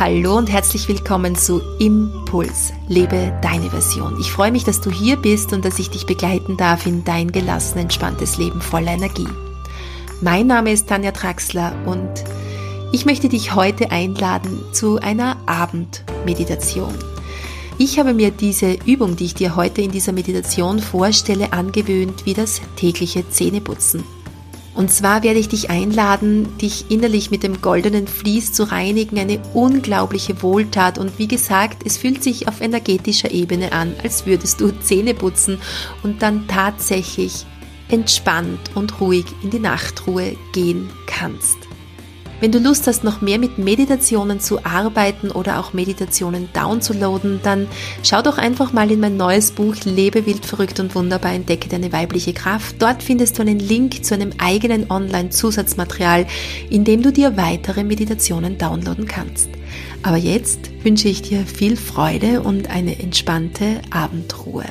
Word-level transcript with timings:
Hallo 0.00 0.38
und 0.38 0.48
herzlich 0.48 0.86
willkommen 0.86 1.34
zu 1.34 1.60
Impuls, 1.80 2.72
lebe 2.86 3.36
deine 3.42 3.68
Version. 3.68 4.16
Ich 4.20 4.30
freue 4.30 4.52
mich, 4.52 4.62
dass 4.62 4.80
du 4.80 4.92
hier 4.92 5.16
bist 5.16 5.52
und 5.52 5.64
dass 5.64 5.80
ich 5.80 5.90
dich 5.90 6.06
begleiten 6.06 6.56
darf 6.56 6.86
in 6.86 7.02
dein 7.02 7.32
gelassen, 7.32 7.78
entspanntes 7.80 8.38
Leben 8.38 8.60
voller 8.60 8.92
Energie. 8.92 9.26
Mein 10.20 10.46
Name 10.46 10.70
ist 10.70 10.88
Tanja 10.88 11.10
Traxler 11.10 11.72
und 11.84 12.08
ich 12.92 13.06
möchte 13.06 13.28
dich 13.28 13.56
heute 13.56 13.90
einladen 13.90 14.60
zu 14.70 15.00
einer 15.00 15.36
Abendmeditation. 15.46 16.94
Ich 17.76 17.98
habe 17.98 18.14
mir 18.14 18.30
diese 18.30 18.74
Übung, 18.86 19.16
die 19.16 19.24
ich 19.24 19.34
dir 19.34 19.56
heute 19.56 19.82
in 19.82 19.90
dieser 19.90 20.12
Meditation 20.12 20.78
vorstelle, 20.78 21.52
angewöhnt 21.52 22.24
wie 22.24 22.34
das 22.34 22.60
tägliche 22.76 23.28
Zähneputzen. 23.30 24.04
Und 24.78 24.92
zwar 24.92 25.24
werde 25.24 25.40
ich 25.40 25.48
dich 25.48 25.70
einladen, 25.70 26.56
dich 26.58 26.88
innerlich 26.88 27.32
mit 27.32 27.42
dem 27.42 27.60
goldenen 27.60 28.06
Vlies 28.06 28.52
zu 28.52 28.62
reinigen, 28.62 29.18
eine 29.18 29.40
unglaubliche 29.52 30.40
Wohltat. 30.40 30.98
Und 30.98 31.18
wie 31.18 31.26
gesagt, 31.26 31.82
es 31.84 31.96
fühlt 31.96 32.22
sich 32.22 32.46
auf 32.46 32.60
energetischer 32.60 33.32
Ebene 33.32 33.72
an, 33.72 33.96
als 34.04 34.24
würdest 34.24 34.60
du 34.60 34.70
Zähne 34.78 35.14
putzen 35.14 35.58
und 36.04 36.22
dann 36.22 36.46
tatsächlich 36.46 37.44
entspannt 37.88 38.70
und 38.76 39.00
ruhig 39.00 39.24
in 39.42 39.50
die 39.50 39.58
Nachtruhe 39.58 40.36
gehen 40.52 40.88
kannst. 41.06 41.67
Wenn 42.40 42.52
du 42.52 42.60
Lust 42.60 42.86
hast, 42.86 43.02
noch 43.02 43.20
mehr 43.20 43.38
mit 43.38 43.58
Meditationen 43.58 44.38
zu 44.38 44.64
arbeiten 44.64 45.32
oder 45.32 45.58
auch 45.58 45.72
Meditationen 45.72 46.48
downzuladen, 46.52 47.40
dann 47.42 47.66
schau 48.04 48.22
doch 48.22 48.38
einfach 48.38 48.72
mal 48.72 48.90
in 48.92 49.00
mein 49.00 49.16
neues 49.16 49.50
Buch 49.50 49.74
Lebe 49.84 50.24
wild, 50.24 50.46
verrückt 50.46 50.78
und 50.78 50.94
wunderbar, 50.94 51.32
entdecke 51.32 51.68
deine 51.68 51.92
weibliche 51.92 52.32
Kraft. 52.32 52.76
Dort 52.78 53.02
findest 53.02 53.38
du 53.38 53.42
einen 53.42 53.58
Link 53.58 54.04
zu 54.04 54.14
einem 54.14 54.30
eigenen 54.38 54.88
Online-Zusatzmaterial, 54.88 56.26
in 56.70 56.84
dem 56.84 57.02
du 57.02 57.10
dir 57.10 57.36
weitere 57.36 57.82
Meditationen 57.82 58.56
downloaden 58.56 59.08
kannst. 59.08 59.48
Aber 60.04 60.16
jetzt 60.16 60.70
wünsche 60.84 61.08
ich 61.08 61.22
dir 61.22 61.44
viel 61.44 61.76
Freude 61.76 62.42
und 62.42 62.70
eine 62.70 63.00
entspannte 63.00 63.82
Abendruhe. 63.90 64.64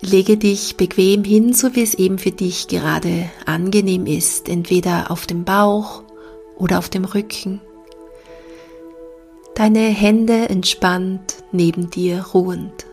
Lege 0.00 0.36
dich 0.36 0.76
bequem 0.76 1.24
hin, 1.24 1.52
so 1.52 1.74
wie 1.74 1.82
es 1.82 1.94
eben 1.94 2.18
für 2.18 2.30
dich 2.30 2.68
gerade 2.68 3.30
angenehm 3.46 4.06
ist, 4.06 4.48
entweder 4.48 5.10
auf 5.10 5.26
dem 5.26 5.44
Bauch 5.44 6.02
oder 6.56 6.78
auf 6.78 6.88
dem 6.88 7.04
Rücken. 7.04 7.60
Deine 9.54 9.80
Hände 9.80 10.50
entspannt 10.50 11.36
neben 11.50 11.88
dir 11.88 12.26
ruhend. 12.34 12.84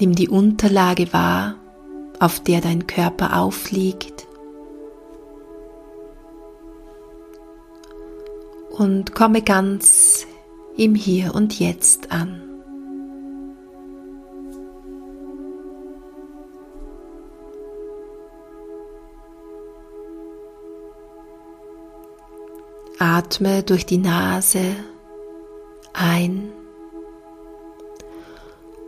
Nimm 0.00 0.16
die 0.16 0.28
Unterlage 0.28 1.12
wahr, 1.12 1.54
auf 2.18 2.40
der 2.40 2.60
dein 2.60 2.88
Körper 2.88 3.38
aufliegt. 3.38 4.26
Und 8.70 9.14
komme 9.14 9.42
ganz 9.42 10.26
im 10.76 10.96
Hier 10.96 11.36
und 11.36 11.60
Jetzt 11.60 12.10
an. 12.10 12.51
Atme 23.02 23.64
durch 23.64 23.84
die 23.84 23.98
Nase 23.98 24.76
ein 25.92 26.52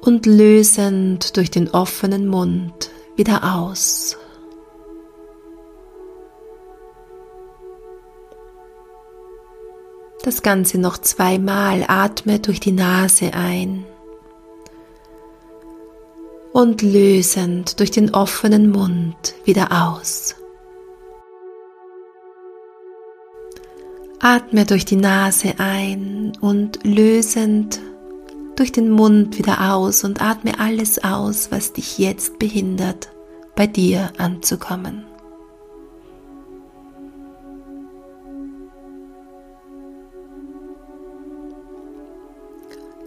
und 0.03 0.25
lösend 0.25 1.37
durch 1.37 1.51
den 1.51 1.69
offenen 1.71 2.29
Mund 2.29 2.93
wieder 3.17 3.57
aus. 3.57 4.17
Das 10.23 10.43
Ganze 10.43 10.79
noch 10.79 10.99
zweimal. 10.99 11.85
Atme 11.89 12.39
durch 12.39 12.61
die 12.61 12.71
Nase 12.71 13.33
ein 13.35 13.85
und 16.53 16.83
lösend 16.83 17.81
durch 17.81 17.91
den 17.91 18.15
offenen 18.15 18.71
Mund 18.71 19.35
wieder 19.45 19.73
aus. 19.73 20.37
Atme 24.25 24.65
durch 24.65 24.87
die 24.87 24.97
Nase 24.97 25.57
ein 25.59 26.33
und 26.41 26.83
lösend 26.83 27.79
durch 28.57 28.73
den 28.73 28.89
Mund 28.89 29.37
wieder 29.37 29.75
aus 29.75 30.03
und 30.03 30.23
atme 30.23 30.59
alles 30.59 31.05
aus, 31.05 31.53
was 31.53 31.75
dich 31.75 31.99
jetzt 31.99 32.39
behindert, 32.39 33.11
bei 33.55 33.67
dir 33.67 34.15
anzukommen. 34.17 35.05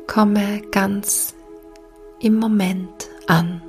Komme 0.06 0.62
ganz 0.70 1.34
im 2.20 2.36
Moment 2.36 3.10
an. 3.26 3.67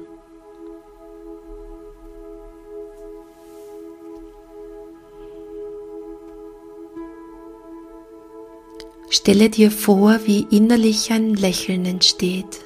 Stelle 9.28 9.50
dir 9.50 9.70
vor, 9.70 10.20
wie 10.24 10.46
innerlich 10.50 11.12
ein 11.12 11.34
Lächeln 11.34 11.84
entsteht. 11.84 12.64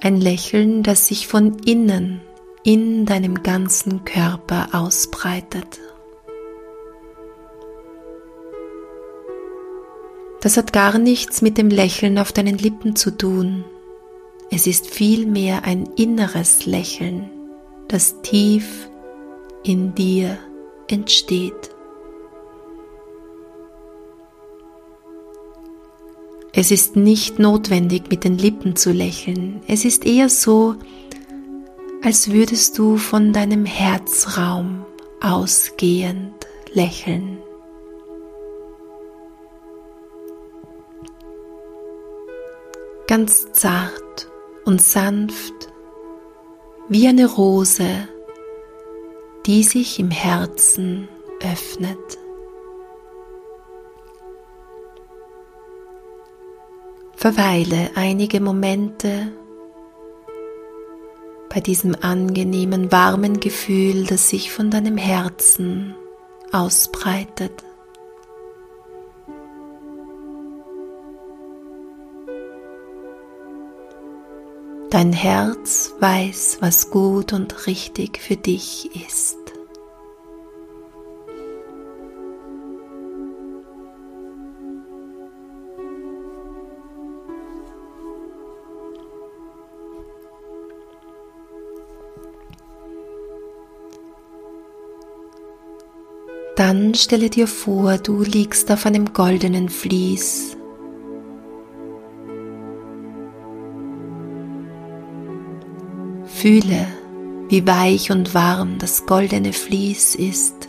Ein 0.00 0.18
Lächeln, 0.18 0.82
das 0.82 1.08
sich 1.08 1.28
von 1.28 1.58
innen 1.66 2.22
in 2.62 3.04
deinem 3.04 3.42
ganzen 3.42 4.06
Körper 4.06 4.68
ausbreitet. 4.72 5.78
Das 10.40 10.56
hat 10.56 10.72
gar 10.72 10.96
nichts 10.96 11.42
mit 11.42 11.58
dem 11.58 11.68
Lächeln 11.68 12.16
auf 12.18 12.32
deinen 12.32 12.56
Lippen 12.56 12.96
zu 12.96 13.10
tun. 13.10 13.66
Es 14.50 14.66
ist 14.66 14.88
vielmehr 14.88 15.64
ein 15.64 15.84
inneres 15.96 16.64
Lächeln, 16.64 17.28
das 17.88 18.22
tief 18.22 18.88
in 19.62 19.94
dir 19.94 20.38
entsteht. 20.88 21.74
Es 26.52 26.70
ist 26.70 26.96
nicht 26.96 27.38
notwendig, 27.38 28.10
mit 28.10 28.24
den 28.24 28.36
Lippen 28.36 28.74
zu 28.74 28.90
lächeln. 28.90 29.62
Es 29.68 29.84
ist 29.84 30.04
eher 30.04 30.28
so, 30.28 30.74
als 32.02 32.32
würdest 32.32 32.76
du 32.78 32.96
von 32.96 33.32
deinem 33.32 33.64
Herzraum 33.64 34.84
ausgehend 35.20 36.34
lächeln. 36.72 37.38
Ganz 43.06 43.52
zart 43.52 44.28
und 44.64 44.80
sanft 44.80 45.68
wie 46.88 47.06
eine 47.06 47.26
Rose, 47.26 48.08
die 49.46 49.62
sich 49.62 50.00
im 50.00 50.10
Herzen 50.10 51.08
öffnet. 51.40 52.18
Verweile 57.20 57.90
einige 57.96 58.40
Momente 58.40 59.30
bei 61.50 61.60
diesem 61.60 61.94
angenehmen, 61.94 62.90
warmen 62.90 63.40
Gefühl, 63.40 64.06
das 64.06 64.30
sich 64.30 64.50
von 64.50 64.70
deinem 64.70 64.96
Herzen 64.96 65.94
ausbreitet. 66.50 67.52
Dein 74.88 75.12
Herz 75.12 75.92
weiß, 76.00 76.56
was 76.62 76.90
gut 76.90 77.34
und 77.34 77.66
richtig 77.66 78.18
für 78.18 78.36
dich 78.36 78.88
ist. 79.06 79.39
Dann 96.60 96.92
stelle 96.94 97.30
dir 97.30 97.46
vor, 97.46 97.96
du 97.96 98.22
liegst 98.22 98.70
auf 98.70 98.84
einem 98.84 99.14
goldenen 99.14 99.70
Vlies. 99.70 100.58
Fühle, 106.26 106.86
wie 107.48 107.66
weich 107.66 108.10
und 108.10 108.34
warm 108.34 108.76
das 108.76 109.06
goldene 109.06 109.54
Vlies 109.54 110.14
ist. 110.14 110.68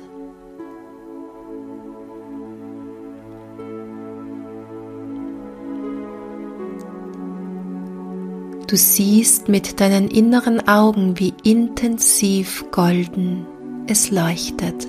Du 8.66 8.78
siehst 8.78 9.50
mit 9.50 9.82
deinen 9.82 10.08
inneren 10.08 10.66
Augen, 10.70 11.20
wie 11.20 11.34
intensiv 11.44 12.64
golden 12.72 13.46
es 13.88 14.10
leuchtet. 14.10 14.88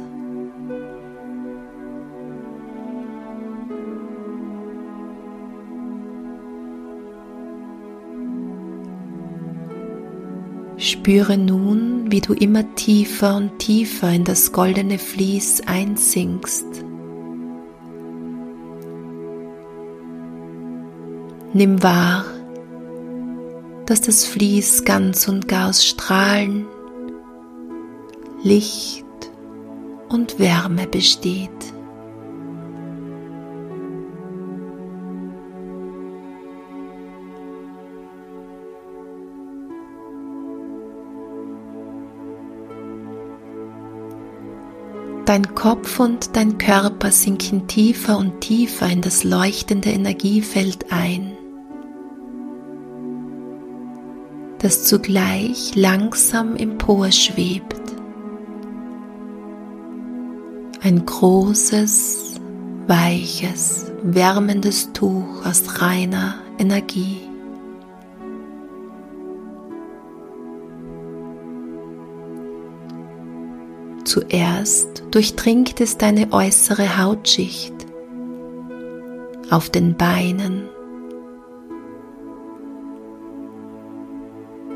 Spüre 10.83 11.39
nun, 11.39 12.11
wie 12.11 12.21
du 12.21 12.35
immer 12.35 12.75
tiefer 12.75 13.37
und 13.37 13.61
tiefer 13.61 14.11
in 14.11 14.25
das 14.25 14.51
goldene 14.51 14.99
Vlies 14.99 15.63
einsinkst. 15.65 16.67
Nimm 21.53 21.81
wahr, 21.85 22.25
dass 23.87 24.01
das 24.01 24.25
Vlies 24.25 24.85
ganz 24.85 25.29
und 25.29 25.47
gar 25.47 25.69
aus 25.69 25.87
Strahlen, 25.87 26.67
Licht 28.43 29.05
und 30.09 30.41
Wärme 30.41 30.89
besteht. 30.89 31.72
Dein 45.25 45.55
Kopf 45.55 46.01
und 46.01 46.37
dein 46.37 46.59
Körper 46.59 47.11
sinken 47.11 47.69
tiefer 47.69 48.19
und 48.19 48.41
tiefer 48.41 48.89
in 48.89 49.01
das 49.01 49.25
leuchtende 49.25 49.91
Energiefeld 49.91 50.93
ein. 50.93 51.33
das 54.63 54.85
zugleich 54.85 55.75
langsam 55.75 56.57
emporschwebt. 56.57 57.77
Ein 60.81 61.05
großes, 61.05 62.41
weiches, 62.87 63.91
wärmendes 64.05 64.93
Tuch 64.93 65.45
aus 65.45 65.83
reiner 65.83 66.37
Energie. 66.59 67.32
Zuerst 74.13 75.05
durchdringt 75.11 75.81
es 75.81 75.97
deine 75.97 76.35
äußere 76.35 76.99
Hautschicht 76.99 77.73
auf 79.49 79.71
den 79.71 79.97
Beinen 79.97 80.69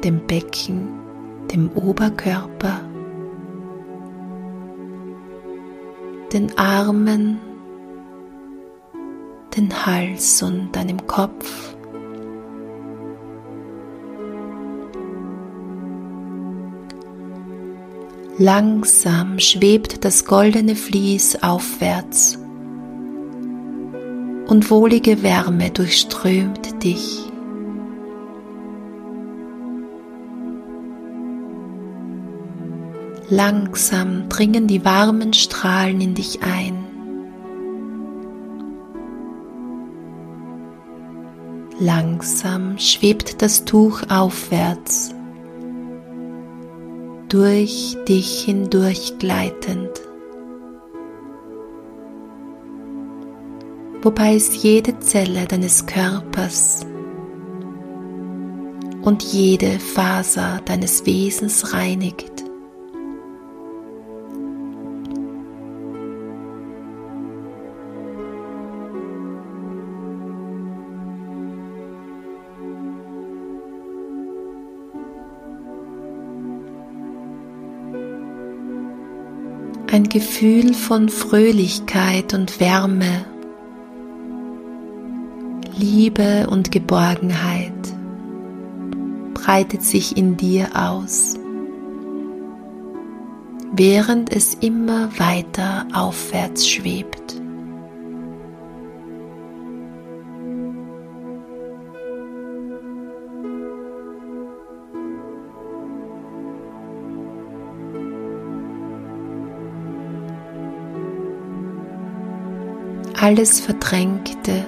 dem 0.02 0.26
Becken, 0.26 0.88
dem 1.52 1.68
Oberkörper, 1.72 2.80
den 6.32 6.56
Armen, 6.56 7.38
den 9.54 9.84
Hals 9.84 10.42
und 10.42 10.74
deinem 10.74 11.06
Kopf. 11.06 11.75
Langsam 18.38 19.38
schwebt 19.38 20.04
das 20.04 20.26
goldene 20.26 20.76
Vlies 20.76 21.42
aufwärts 21.42 22.38
und 24.46 24.70
wohlige 24.70 25.22
Wärme 25.22 25.70
durchströmt 25.70 26.84
dich. 26.84 27.22
Langsam 33.30 34.28
dringen 34.28 34.66
die 34.66 34.84
warmen 34.84 35.32
Strahlen 35.32 36.02
in 36.02 36.14
dich 36.14 36.42
ein. 36.42 36.84
Langsam 41.80 42.78
schwebt 42.78 43.40
das 43.40 43.64
Tuch 43.64 44.02
aufwärts, 44.10 45.15
durch 47.28 47.96
dich 48.08 48.44
hindurch 48.44 49.18
gleitend, 49.18 49.90
wobei 54.02 54.36
es 54.36 54.62
jede 54.62 54.98
Zelle 55.00 55.46
deines 55.46 55.86
Körpers 55.86 56.86
und 59.02 59.22
jede 59.22 59.78
Faser 59.80 60.60
deines 60.64 61.04
Wesens 61.06 61.72
reinigt. 61.72 62.35
Gefühl 80.16 80.72
von 80.72 81.10
Fröhlichkeit 81.10 82.32
und 82.32 82.58
Wärme, 82.58 83.26
Liebe 85.76 86.46
und 86.48 86.72
Geborgenheit 86.72 87.74
breitet 89.34 89.82
sich 89.82 90.16
in 90.16 90.38
dir 90.38 90.68
aus, 90.74 91.34
während 93.72 94.34
es 94.34 94.54
immer 94.54 95.10
weiter 95.18 95.86
aufwärts 95.92 96.66
schwebt. 96.66 97.34
Alles 113.18 113.60
Verdrängte, 113.60 114.64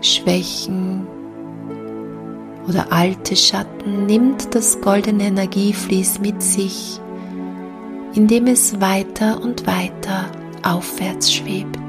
Schwächen 0.00 1.06
oder 2.68 2.92
alte 2.92 3.36
Schatten 3.36 4.06
nimmt 4.06 4.54
das 4.54 4.80
goldene 4.80 5.24
Energiefließ 5.24 6.20
mit 6.20 6.42
sich, 6.42 7.00
indem 8.14 8.46
es 8.46 8.80
weiter 8.80 9.40
und 9.42 9.66
weiter 9.66 10.30
aufwärts 10.62 11.32
schwebt. 11.32 11.81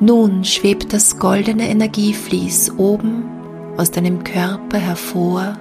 Nun 0.00 0.44
schwebt 0.44 0.92
das 0.92 1.18
goldene 1.18 1.68
Energiefließ 1.68 2.74
oben 2.78 3.24
aus 3.76 3.90
deinem 3.90 4.22
Körper 4.22 4.78
hervor 4.78 5.56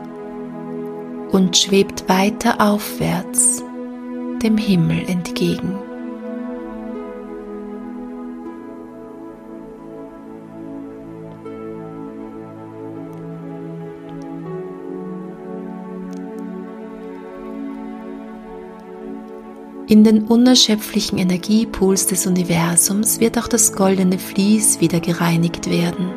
und 1.32 1.58
schwebt 1.58 2.08
weiter 2.08 2.62
aufwärts 2.62 3.64
dem 4.44 4.58
Himmel 4.58 5.10
entgegen. 5.10 5.87
In 19.90 20.04
den 20.04 20.26
unerschöpflichen 20.26 21.18
Energiepools 21.18 22.08
des 22.08 22.28
Universums 22.28 23.22
wird 23.22 23.38
auch 23.38 23.48
das 23.48 23.72
goldene 23.72 24.20
Vlies 24.20 24.82
wieder 24.82 25.00
gereinigt 25.00 25.70
werden. 25.70 26.12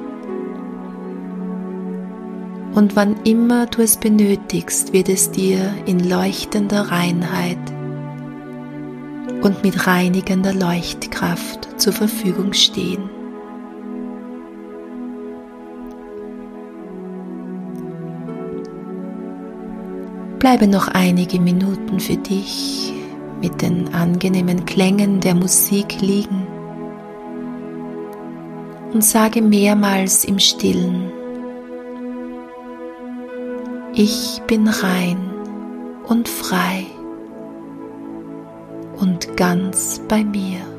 Und 2.74 2.96
wann 2.96 3.14
immer 3.22 3.66
du 3.66 3.82
es 3.82 3.96
benötigst, 3.96 4.92
wird 4.92 5.08
es 5.08 5.30
dir 5.30 5.72
in 5.86 6.00
leuchtender 6.00 6.90
Reinheit 6.90 7.58
und 9.40 9.62
mit 9.62 9.86
reinigender 9.86 10.52
Leuchtkraft 10.52 11.80
zur 11.80 11.92
Verfügung 11.92 12.52
stehen. 12.54 13.08
Bleibe 20.40 20.66
noch 20.66 20.88
einige 20.88 21.38
Minuten 21.38 22.00
für 22.00 22.16
dich 22.16 22.94
mit 23.40 23.62
den 23.62 23.94
angenehmen 23.94 24.64
Klängen 24.66 25.20
der 25.20 25.34
Musik 25.34 26.00
liegen 26.00 26.46
und 28.92 29.04
sage 29.04 29.40
mehrmals 29.40 30.24
im 30.24 30.38
stillen 30.38 31.10
Ich 33.94 34.40
bin 34.46 34.68
rein 34.68 35.18
und 36.06 36.28
frei 36.28 36.86
und 38.98 39.36
ganz 39.36 40.00
bei 40.08 40.22
mir. 40.22 40.69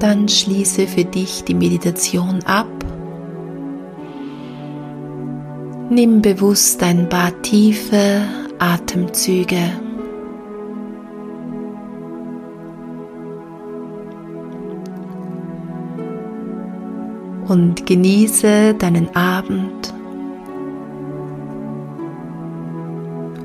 Dann 0.00 0.28
schließe 0.28 0.86
für 0.86 1.04
dich 1.04 1.44
die 1.44 1.54
Meditation 1.54 2.42
ab. 2.46 2.66
Nimm 5.90 6.22
bewusst 6.22 6.82
ein 6.82 7.06
paar 7.08 7.42
tiefe 7.42 8.22
Atemzüge. 8.58 9.58
Und 17.46 17.84
genieße 17.84 18.74
deinen 18.74 19.14
Abend 19.14 19.92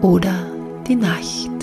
oder 0.01 0.45
die 0.87 0.95
Nacht. 0.95 1.54